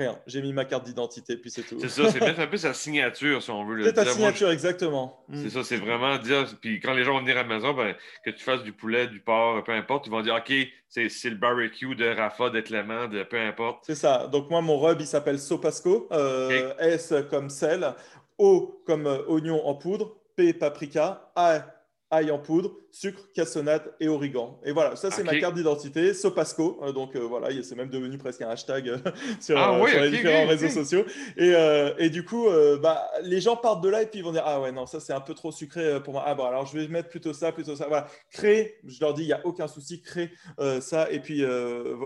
Rien. 0.00 0.18
J'ai 0.26 0.40
mis 0.40 0.54
ma 0.54 0.64
carte 0.64 0.86
d'identité, 0.86 1.36
puis 1.36 1.50
c'est 1.50 1.60
tout. 1.60 1.78
C'est 1.78 1.90
ça, 1.90 2.10
c'est 2.10 2.20
mettre 2.24 2.40
un 2.40 2.46
peu 2.46 2.56
sa 2.56 2.72
signature, 2.72 3.42
si 3.42 3.50
on 3.50 3.66
veut. 3.66 3.84
C'est 3.84 3.92
ta 3.92 4.06
signature, 4.06 4.50
exactement. 4.50 5.22
C'est 5.30 5.44
mm. 5.44 5.50
ça, 5.50 5.62
c'est 5.62 5.76
vraiment 5.76 6.16
dire. 6.16 6.46
Puis 6.58 6.80
quand 6.80 6.94
les 6.94 7.04
gens 7.04 7.12
vont 7.12 7.20
venir 7.20 7.36
à 7.36 7.42
la 7.42 7.48
maison, 7.48 7.74
ben, 7.74 7.94
que 8.24 8.30
tu 8.30 8.42
fasses 8.42 8.62
du 8.62 8.72
poulet, 8.72 9.08
du 9.08 9.20
porc, 9.20 9.62
peu 9.62 9.72
importe, 9.72 10.06
ils 10.06 10.10
vont 10.10 10.22
dire 10.22 10.36
OK, 10.36 10.50
c'est 10.88 11.10
le 11.24 11.34
barbecue 11.34 11.94
de 11.94 12.08
Rafa, 12.08 12.48
de 12.48 12.62
Clément, 12.62 13.08
de 13.08 13.22
peu 13.24 13.38
importe. 13.38 13.84
C'est 13.86 13.94
ça. 13.94 14.26
Donc 14.26 14.48
moi, 14.48 14.62
mon 14.62 14.78
rub, 14.78 14.98
il 15.02 15.06
s'appelle 15.06 15.38
Sopasco. 15.38 16.08
Euh, 16.12 16.72
S 16.78 17.12
comme 17.28 17.50
sel, 17.50 17.92
O 18.38 18.82
comme 18.86 19.06
euh, 19.06 19.22
oignon 19.26 19.66
en 19.66 19.74
poudre, 19.74 20.16
P 20.34 20.54
paprika, 20.54 21.30
A 21.36 21.60
ail 22.10 22.30
en 22.30 22.38
poudre, 22.38 22.72
sucre, 22.90 23.20
cassonade 23.32 23.94
et 24.00 24.08
origan. 24.08 24.58
Et 24.64 24.72
voilà, 24.72 24.96
ça 24.96 25.10
c'est 25.10 25.22
ma 25.22 25.38
carte 25.38 25.54
d'identité, 25.54 26.12
Sopasco. 26.12 26.80
Euh, 26.82 26.92
donc 26.92 27.14
euh, 27.14 27.20
voilà, 27.20 27.48
c'est 27.62 27.76
même 27.76 27.88
devenu 27.88 28.18
presque 28.18 28.42
un 28.42 28.48
hashtag 28.48 28.88
euh, 28.88 28.98
sur, 29.40 29.56
ah 29.56 29.80
les 30.00 30.10
différents 30.10 30.46
réseaux 30.46 30.68
sociaux. 30.68 31.04
Et, 31.36 31.54
et, 31.98 32.10
du 32.10 32.24
coup, 32.24 32.48
bah, 32.82 33.08
les 33.22 33.40
gens 33.40 33.56
partent 33.56 33.82
de 33.82 33.88
là 33.88 34.02
et 34.02 34.06
puis 34.06 34.18
ils 34.18 34.24
vont 34.24 34.32
dire 34.32 34.42
Ah 34.44 34.60
ouais, 34.60 34.72
non, 34.72 34.86
ça 34.86 34.98
c'est 34.98 35.12
un 35.12 35.20
peu 35.20 35.34
trop 35.34 35.52
sucré 35.52 36.00
pour 36.02 36.14
moi. 36.14 36.24
Ah 36.26 36.34
bon, 36.34 36.44
alors 36.44 36.66
je 36.66 36.76
vais 36.76 36.88
mettre 36.88 37.08
plutôt 37.08 37.32
ça, 37.32 37.52
plutôt 37.52 37.76
ça. 37.76 37.86
Voilà, 37.86 38.08
créer, 38.30 38.78
je 38.84 39.00
leur 39.00 39.14
dis, 39.14 39.22
il 39.22 39.26
n'y 39.26 39.32
a 39.32 39.40
aucun 39.44 39.68
souci, 39.68 40.02
créer 40.02 40.30
ça. 40.80 41.10
Et 41.10 41.20
puis 41.20 41.44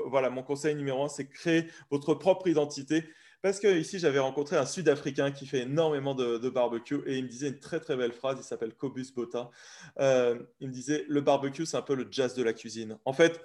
voilà, 0.07 0.29
mon 0.31 0.43
conseil 0.43 0.75
numéro 0.75 1.05
un, 1.05 1.09
c'est 1.09 1.29
créer 1.29 1.67
votre 1.91 2.15
propre 2.15 2.49
identité. 2.49 3.05
Parce 3.45 3.61
que 3.61 3.79
ici, 3.79 3.99
j'avais 3.99 4.21
rencontré 4.21 4.57
un 4.57 4.65
Sud-Africain 4.65 5.31
qui 5.31 5.47
fait 5.47 5.65
énormément 5.65 6.15
de, 6.15 6.49
barbecue 6.49 7.03
et 7.05 7.19
il 7.19 7.25
me 7.25 7.29
disait 7.29 7.49
une 7.49 7.59
très 7.59 7.79
très 7.79 7.95
belle 7.95 8.15
phrase. 8.15 8.39
Il 8.41 8.43
s'appelle 8.43 8.73
Cobus 8.73 9.13
Botta. 9.15 9.51
Euh, 10.01 10.39
il 10.61 10.69
me 10.69 10.73
disait 10.73 11.05
le 11.11 11.21
barbecue, 11.21 11.67
c'est 11.67 11.77
un 11.77 11.83
peu 11.83 11.95
le 11.95 12.09
jazz 12.11 12.33
de 12.33 12.43
la 12.43 12.55
cuisine. 12.55 12.97
En 13.05 13.13
fait, 13.13 13.39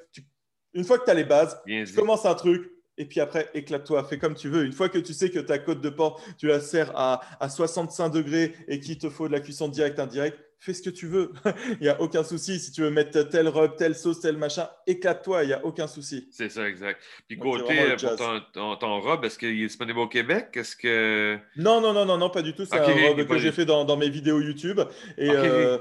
une 0.73 0.85
fois 0.85 0.99
que 0.99 1.03
tu 1.03 1.11
as 1.11 1.15
les 1.15 1.25
bases, 1.25 1.61
tu 1.65 1.93
commences 1.93 2.25
un 2.25 2.33
truc, 2.33 2.71
et 2.99 3.05
puis 3.05 3.21
après, 3.21 3.49
éclate-toi, 3.53 4.03
fais 4.03 4.19
comme 4.19 4.35
tu 4.35 4.49
veux. 4.49 4.65
Une 4.65 4.73
fois 4.73 4.89
que 4.89 4.99
tu 4.99 5.13
sais 5.13 5.29
que 5.29 5.39
ta 5.39 5.57
côte 5.57 5.81
de 5.81 5.89
porc, 5.89 6.21
tu 6.37 6.47
la 6.47 6.59
sers 6.59 6.91
à, 6.95 7.21
à 7.39 7.49
65 7.49 8.09
degrés 8.09 8.53
et 8.67 8.79
qu'il 8.81 8.97
te 8.97 9.09
faut 9.09 9.27
de 9.27 9.33
la 9.33 9.39
cuisson 9.39 9.69
directe, 9.69 9.99
indirecte, 9.99 10.37
fais 10.59 10.73
ce 10.73 10.81
que 10.81 10.89
tu 10.89 11.07
veux. 11.07 11.31
il 11.79 11.83
n'y 11.83 11.87
a 11.87 12.01
aucun 12.01 12.23
souci. 12.23 12.59
Si 12.59 12.73
tu 12.73 12.81
veux 12.81 12.89
mettre 12.89 13.21
telle 13.23 13.47
robe, 13.47 13.77
telle 13.77 13.95
sauce, 13.95 14.19
tel 14.19 14.35
machin, 14.35 14.67
éclate-toi, 14.85 15.45
il 15.45 15.47
n'y 15.47 15.53
a 15.53 15.65
aucun 15.65 15.87
souci. 15.87 16.27
C'est 16.31 16.49
ça, 16.49 16.67
exact. 16.67 17.01
Puis 17.29 17.39
côté 17.39 17.79
euh, 17.79 17.95
pour 17.95 18.15
ton, 18.51 18.75
ton, 18.75 18.99
robe, 18.99 19.23
est-ce 19.23 19.39
qu'il 19.39 19.49
est 19.49 19.67
disponible 19.67 19.99
au 19.99 20.07
Québec? 20.07 20.49
Est-ce 20.55 20.75
que... 20.75 21.37
Non, 21.55 21.79
non, 21.79 21.93
non, 21.93 22.05
non, 22.05 22.17
non, 22.17 22.29
pas 22.29 22.41
du 22.41 22.53
tout. 22.53 22.65
C'est 22.65 22.77
un 22.77 23.07
robe 23.07 23.25
que 23.25 23.37
j'ai 23.37 23.53
fait 23.53 23.65
dans, 23.65 23.85
dans, 23.85 23.95
mes 23.95 24.09
vidéos 24.09 24.41
YouTube. 24.41 24.81
Et, 25.17 25.29
euh, 25.29 25.77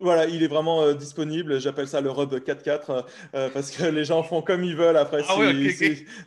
voilà, 0.00 0.26
il 0.26 0.42
est 0.42 0.48
vraiment 0.48 0.82
euh, 0.82 0.94
disponible. 0.94 1.60
J'appelle 1.60 1.86
ça 1.86 2.00
le 2.00 2.10
Rub 2.10 2.32
4-4 2.32 2.80
euh, 2.90 3.02
euh, 3.34 3.50
parce 3.50 3.70
que 3.70 3.84
les 3.84 4.04
gens 4.04 4.22
font 4.22 4.40
comme 4.40 4.64
ils 4.64 4.74
veulent 4.74 4.96
après 4.96 5.22
ah 5.28 5.34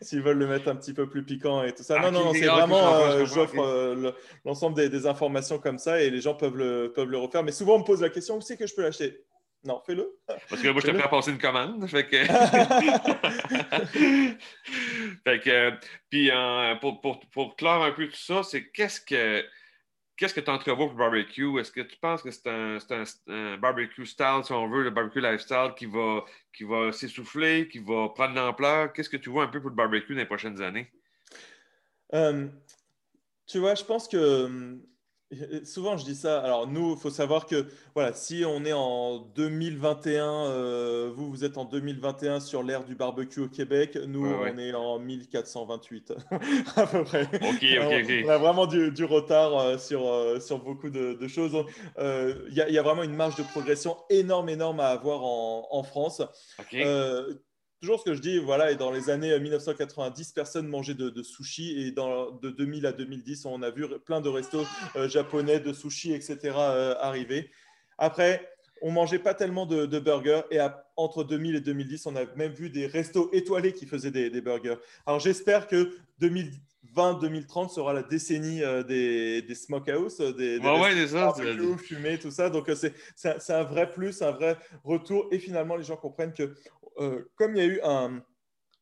s'ils 0.02 0.22
veulent 0.22 0.38
le 0.38 0.48
mettre 0.48 0.70
un 0.70 0.76
petit 0.76 0.94
peu 0.94 1.10
plus 1.10 1.24
piquant 1.24 1.64
et 1.64 1.74
tout 1.74 1.84
ça. 1.84 1.98
Ah, 1.98 2.12
non, 2.12 2.20
non, 2.20 2.26
non, 2.26 2.34
c'est 2.34 2.46
vraiment, 2.46 3.26
j'offre 3.26 4.14
l'ensemble 4.46 4.76
des, 4.76 5.04
informations 5.08 5.58
comme 5.58 5.80
ça 5.80 6.02
et 6.02 6.10
les 6.10 6.22
gens 6.22 6.36
peuvent 6.36 6.56
le, 6.56 6.94
peuvent 6.96 7.10
le 7.10 7.18
refaire. 7.18 7.44
Mais 7.44 7.52
souvent, 7.52 7.76
on 7.76 7.80
me 7.80 7.84
pose 7.84 8.02
la 8.02 8.10
question 8.10 8.38
où 8.38 8.42
c'est 8.42 8.56
que 8.56 8.68
je 8.68 8.74
peux 8.74 8.84
l'acheter? 8.84 9.22
Non, 9.66 9.82
fais-le. 9.86 10.18
Parce 10.50 10.62
que 10.62 10.68
moi, 10.70 10.82
je 10.82 10.92
te 10.92 10.98
fais 10.98 11.10
passer 11.10 11.32
une 11.32 11.38
commande. 11.40 11.86
Fait 11.88 12.06
que. 12.06 12.18
fait 15.26 15.40
que. 15.40 15.72
Puis, 16.10 16.30
pour, 16.80 17.02
pour, 17.02 17.20
pour, 17.32 17.56
clore 17.56 17.84
un 17.84 17.92
peu 17.92 18.08
tout 18.08 18.16
ça, 18.16 18.44
c'est 18.44 18.70
qu'est-ce 18.70 19.02
que. 19.02 19.44
Qu'est-ce 20.16 20.34
que 20.34 20.42
tu 20.42 20.52
entrevois 20.52 20.86
pour 20.88 20.94
le 20.94 21.00
barbecue? 21.00 21.60
Est-ce 21.60 21.72
que 21.72 21.82
tu 21.82 21.98
penses 21.98 22.22
que 22.22 22.30
c'est 22.30 22.48
un, 22.48 23.58
barbecue 23.58 24.06
style, 24.06 24.42
si 24.44 24.52
on 24.52 24.70
veut, 24.70 24.84
le 24.84 24.92
barbecue 24.92 25.22
lifestyle 25.22 25.74
qui 25.76 25.88
va, 25.88 26.92
s'essouffler, 26.92 27.68
qui 27.68 27.80
va 27.80 28.10
prendre 28.10 28.36
l'ampleur? 28.36 28.94
Qu'est-ce 28.94 29.10
que 29.10 29.18
tu 29.18 29.30
vois 29.30 29.46
un 29.46 29.48
peu 29.48 29.60
pour 29.60 29.72
le 29.72 29.76
barbecue 29.76 30.14
dans 30.14 30.20
les 30.20 30.26
prochaines 30.26 30.62
années? 30.62 30.92
Euh, 32.14 32.48
tu 33.48 33.58
vois, 33.58 33.74
je 33.74 33.84
pense 33.84 34.08
que 34.08 34.78
Souvent, 35.64 35.98
je 35.98 36.06
dis 36.06 36.16
ça. 36.16 36.42
Alors, 36.42 36.68
nous, 36.68 36.94
il 36.94 37.00
faut 37.00 37.10
savoir 37.10 37.46
que 37.46 37.66
voilà, 37.94 38.14
si 38.14 38.44
on 38.46 38.66
est 38.66 38.74
en 38.74 39.20
2021, 39.36 40.46
euh, 40.46 41.12
vous, 41.16 41.30
vous 41.30 41.44
êtes 41.46 41.58
en 41.58 41.66
2021 41.66 42.40
sur 42.40 42.64
l'ère 42.64 42.84
du 42.84 42.96
barbecue 42.96 43.42
au 43.42 43.48
Québec, 43.48 43.98
nous, 44.08 44.26
on 44.26 44.58
est 44.58 44.74
en 44.74 45.00
1428, 45.00 46.14
à 46.76 46.88
peu 46.88 47.04
près. 47.04 47.24
Ok, 47.24 47.66
On 48.26 48.30
a 48.30 48.38
vraiment 48.38 48.68
du, 48.68 49.06
retard 49.06 49.58
euh, 49.58 49.78
sur, 49.78 50.08
euh, 50.08 50.40
sur 50.40 50.60
beaucoup 50.60 50.90
de, 50.90 51.28
choses. 51.28 51.56
Il 52.00 52.54
y, 52.54 52.78
a 52.78 52.82
vraiment 52.82 53.04
une 53.04 53.16
marge 53.16 53.36
de 53.36 53.44
progression 53.44 53.98
énorme, 54.10 54.50
énorme 54.50 54.80
à 54.80 54.88
avoir 54.88 55.24
en, 55.24 55.68
en 55.72 55.84
France. 55.84 56.22
Toujours 57.84 58.00
ce 58.00 58.06
que 58.06 58.14
je 58.14 58.22
dis, 58.22 58.40
voilà, 58.40 58.72
et 58.72 58.78
dans 58.78 58.92
les 58.92 59.10
années 59.10 59.38
1990, 59.38 60.32
personne 60.32 60.70
mangeait 60.70 60.94
de, 60.94 61.10
de 61.10 61.22
sushi, 61.22 61.82
et 61.82 61.92
dans, 61.92 62.32
de 62.32 62.50
2000 62.50 62.86
à 62.86 62.94
2010, 62.94 63.46
on 63.46 63.62
a 63.62 63.72
vu 63.72 63.86
plein 64.06 64.22
de 64.22 64.30
restos 64.30 64.66
euh, 64.96 65.10
japonais 65.10 65.60
de 65.60 65.74
sushi, 65.74 66.14
etc. 66.14 66.38
Euh, 66.46 66.96
arriver. 67.02 67.52
Après, 67.98 68.50
on 68.82 68.90
mangeait 68.90 69.20
pas 69.20 69.34
tellement 69.34 69.66
de, 69.66 70.00
burgers, 70.00 70.44
et 70.50 70.60
entre 70.96 71.26
2000 71.26 71.58
et 71.58 71.60
2010, 71.60 72.06
on 72.06 72.16
a 72.16 72.22
même 72.38 72.54
vu 72.54 72.70
des 72.70 72.88
restos 72.88 73.30
étoilés 73.34 73.74
qui 73.74 73.86
faisaient 73.86 74.12
des, 74.12 74.40
burgers. 74.40 74.78
Alors 75.06 75.20
j'espère 75.20 75.68
que 75.68 75.92
2020-2030 76.22 77.70
sera 77.70 77.92
la 77.92 78.04
décennie 78.04 78.64
euh, 78.64 78.84
des, 78.84 79.42
des 79.42 79.56
smokehouse, 79.56 80.20
des, 80.20 80.58
des 80.58 80.66
ouais, 80.66 80.80
ouais, 80.80 81.78
fumés, 81.78 82.18
tout 82.18 82.32
ça. 82.32 82.50
Donc 82.50 82.72
c'est 82.78 83.50
un 83.50 83.64
vrai 83.64 83.90
plus, 83.90 84.22
un 84.22 84.32
vrai 84.32 84.58
retour, 84.86 85.28
et 85.32 85.40
finalement 85.40 85.76
les 85.76 85.84
gens 85.84 85.98
comprennent 85.98 86.32
que 86.32 86.56
euh, 87.00 87.24
comme 87.36 87.56
il 87.56 87.60
y 87.60 87.62
a 87.62 87.66
eu 87.66 87.82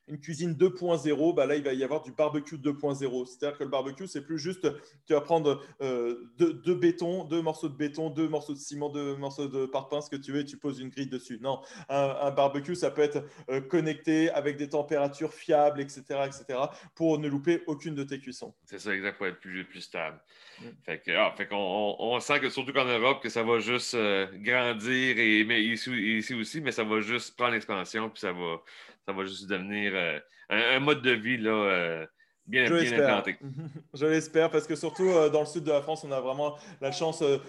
une 0.07 0.19
cuisine 0.19 0.53
2.0, 0.53 1.35
bah 1.35 1.45
là, 1.45 1.55
il 1.55 1.63
va 1.63 1.73
y 1.73 1.83
avoir 1.83 2.01
du 2.01 2.11
barbecue 2.11 2.57
2.0. 2.57 3.25
C'est-à-dire 3.25 3.57
que 3.57 3.63
le 3.63 3.69
barbecue, 3.69 4.07
c'est 4.07 4.25
plus 4.25 4.39
juste, 4.39 4.67
tu 5.05 5.13
vas 5.13 5.21
prendre 5.21 5.63
euh, 5.81 6.25
deux, 6.37 6.75
bétons, 6.75 7.23
deux 7.25 7.41
morceaux 7.41 7.69
de 7.69 7.75
béton, 7.75 8.09
deux 8.09 8.27
morceaux 8.27 8.53
de 8.53 8.57
ciment, 8.57 8.89
deux 8.89 9.15
morceaux 9.15 9.47
de 9.47 9.65
parpaing, 9.65 10.01
ce 10.01 10.09
que 10.09 10.15
tu 10.15 10.31
veux, 10.31 10.39
et 10.39 10.45
tu 10.45 10.57
poses 10.57 10.79
une 10.79 10.89
grille 10.89 11.07
dessus. 11.07 11.39
Non, 11.41 11.61
un, 11.89 12.31
barbecue, 12.31 12.75
ça 12.75 12.91
peut 12.91 13.01
être 13.01 13.23
euh, 13.49 13.61
connecté 13.61 14.29
avec 14.31 14.57
des 14.57 14.69
températures 14.69 15.33
fiables, 15.33 15.79
etc., 15.79 16.03
etc., 16.25 16.59
pour 16.95 17.19
ne 17.19 17.27
louper 17.27 17.63
aucune 17.67 17.95
de 17.95 18.03
tes 18.03 18.19
cuissons. 18.19 18.53
C'est 18.65 18.79
ça, 18.79 18.93
exact, 18.93 19.17
pour 19.17 19.27
être 19.27 19.39
plus, 19.39 19.65
plus 19.65 19.81
stable. 19.81 20.19
Mm. 20.59 20.65
Fait 20.83 20.99
que, 20.99 21.11
ah, 21.11 21.33
fait 21.37 21.47
qu'on 21.47 21.95
on 21.99 22.19
sent 22.19 22.39
que 22.39 22.49
surtout 22.49 22.73
qu'en 22.73 22.85
Europe, 22.85 23.21
que 23.21 23.29
ça 23.29 23.43
va 23.43 23.59
juste 23.59 23.93
euh, 23.95 24.27
grandir 24.33 25.17
et 25.17 25.43
mais 25.45 25.63
ici, 25.63 25.91
ici, 26.17 26.33
aussi, 26.33 26.61
mais 26.61 26.71
ça 26.71 26.83
va 26.83 26.99
juste 27.01 27.35
prendre 27.35 27.53
l'expansion, 27.53 28.09
puis 28.09 28.19
ça 28.19 28.31
va, 28.31 28.61
ça 29.05 29.13
va 29.13 29.25
juste 29.25 29.47
devenir 29.47 29.91
euh, 29.95 30.19
un, 30.49 30.79
mode 30.79 31.01
de 31.01 31.11
vie 31.11 31.37
là, 31.37 31.51
euh, 31.51 32.05
bien, 32.45 32.69
bien 32.69 32.99
implanté. 32.99 33.37
Je 33.93 34.05
l'espère, 34.05 34.49
parce 34.49 34.67
que 34.67 34.75
surtout 34.75 35.09
dans 35.31 35.41
le 35.41 35.45
sud 35.45 35.63
de 35.63 35.71
la 35.71 35.81
France, 35.81 36.03
on 36.03 36.11
a 36.11 36.19
vraiment 36.19 36.57
la 36.81 36.91
chance 36.91 37.21
de, 37.21 37.39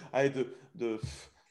de, 0.74 1.00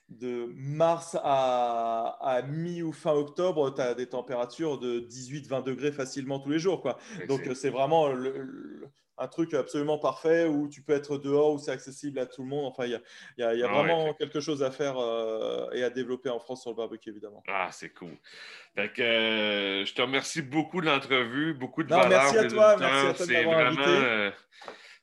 de, 0.10 0.52
mars 0.56 1.18
à, 1.24 2.18
à 2.22 2.42
mi 2.42 2.82
ou 2.82 2.92
fin 2.92 3.14
octobre, 3.14 3.74
tu 3.74 3.82
as 3.82 3.94
des 3.94 4.08
températures 4.08 4.80
de 4.80 5.00
18-20 5.02 5.64
degrés 5.64 5.92
facilement 5.92 6.40
tous 6.40 6.50
les 6.50 6.60
jours. 6.60 6.82
Quoi. 6.82 6.98
Donc 7.28 7.42
c'est 7.54 7.70
vraiment 7.70 8.10
le 8.10 8.90
un 9.22 9.28
truc 9.28 9.54
absolument 9.54 10.00
parfait 10.00 10.46
où 10.46 10.68
tu 10.68 10.82
peux 10.82 10.94
être 10.94 11.18
dehors, 11.18 11.54
où 11.54 11.60
c'est 11.60 11.72
accessible 11.72 12.20
à 12.20 12.26
tout 12.26 12.42
le 12.42 12.48
monde. 12.48 12.66
Enfin, 12.66 12.86
il 12.86 13.00
y 13.38 13.44
a, 13.44 13.50
ah 13.50 13.68
vraiment 13.68 14.14
quelque 14.16 14.40
chose 14.40 14.64
à 14.64 14.72
faire 14.72 14.98
euh, 14.98 15.70
et 15.74 15.84
à 15.84 15.92
développer 15.92 16.30
en 16.30 16.40
France 16.40 16.62
sur 16.64 16.72
le 16.72 16.76
barbecue, 16.76 17.12
évidemment. 17.12 17.44
Ah, 17.48 17.70
c'est 17.72 17.90
cool. 17.90 18.18
Fait 18.76 18.92
que, 18.92 19.02
euh, 19.02 19.86
je 19.86 19.94
te 19.94 20.02
remercie 20.02 20.42
beaucoup 20.42 20.82
de 20.82 20.88
l'entrevue, 20.88 21.54
beaucoup 21.54 21.84
de 21.84 21.90
valeur. 21.90 22.10
Merci 22.10 22.38
à 22.38 22.48
toi, 22.48 22.78
merci 22.78 23.06
à 23.06 23.14
toi 23.14 23.26
de 23.28 23.34
m'avoir 23.34 23.60
invité. 23.60 23.84
Euh, 23.88 24.32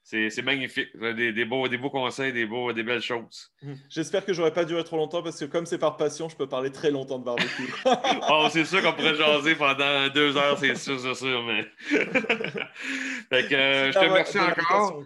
c'est 0.08 0.42
magnifique. 0.42 0.88
Des, 0.96 1.32
des, 1.32 1.44
beaux, 1.44 1.68
des 1.68 1.76
beaux 1.76 1.90
conseils, 1.90 2.32
des, 2.32 2.46
beaux, 2.46 2.72
des 2.72 2.82
belles 2.82 3.02
choses. 3.02 3.52
J'espère 3.90 4.24
que 4.24 4.32
j'aurais 4.32 4.54
pas 4.54 4.64
duré 4.64 4.82
trop 4.82 4.96
longtemps 4.96 5.22
parce 5.22 5.38
que 5.38 5.44
comme 5.44 5.66
c'est 5.66 5.78
par 5.78 5.98
passion, 5.98 6.30
je 6.30 6.36
peux 6.36 6.48
parler 6.48 6.72
très 6.72 6.90
longtemps 6.90 7.18
de 7.18 7.24
barbecue. 7.24 7.70
oh, 8.30 8.48
c'est 8.50 8.64
sûr 8.64 8.82
qu'on 8.82 8.92
pourrait 8.92 9.16
jaser 9.16 9.54
pendant 9.54 10.08
deux 10.08 10.36
heures, 10.36 10.58
c'est 10.58 10.76
sûr, 10.76 10.98
c'est 10.98 11.14
sûr. 11.14 11.42
Mais... 11.44 11.66
fait 11.90 13.48
que, 13.48 13.54
euh, 13.54 13.92
je 13.92 13.98
te 13.98 14.04
remercie 14.04 14.38
encore. 14.38 15.02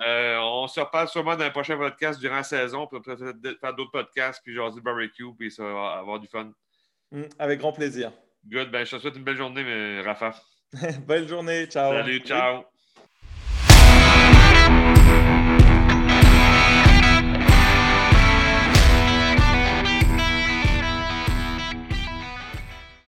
Euh, 0.00 0.38
on 0.40 0.66
se 0.68 0.80
reparle 0.80 1.08
sûrement 1.08 1.36
dans 1.36 1.44
un 1.44 1.50
prochain 1.50 1.76
podcast 1.76 2.18
durant 2.18 2.36
la 2.36 2.42
saison. 2.42 2.86
Puis 2.86 3.00
peut 3.00 3.16
faire 3.60 3.74
d'autres 3.74 3.90
podcasts, 3.90 4.40
puis 4.42 4.54
jaser 4.54 4.80
barbecue, 4.80 5.34
puis 5.38 5.50
ça 5.50 5.64
va 5.64 5.98
avoir 5.98 6.18
du 6.18 6.28
fun. 6.28 6.50
Hum, 7.12 7.28
avec 7.38 7.60
grand 7.60 7.72
plaisir. 7.72 8.10
Good. 8.46 8.70
Ben, 8.70 8.86
je 8.86 8.96
te 8.96 9.00
souhaite 9.00 9.16
une 9.16 9.24
belle 9.24 9.36
journée, 9.36 10.00
Rafa. 10.00 10.34
belle 11.06 11.28
journée. 11.28 11.66
Ciao. 11.66 11.92
Salut, 11.92 12.20
ciao. 12.20 12.64